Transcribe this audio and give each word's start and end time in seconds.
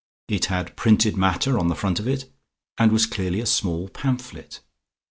It 0.27 0.45
had 0.45 0.75
printed 0.75 1.15
matter 1.15 1.59
on 1.59 1.67
the 1.67 1.75
front 1.75 1.99
of 1.99 2.07
it, 2.07 2.33
and 2.79 2.91
was 2.91 3.05
clearly 3.05 3.39
a 3.39 3.45
small 3.45 3.87
pamphlet. 3.89 4.61